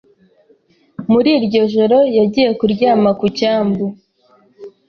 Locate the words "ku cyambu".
3.19-3.85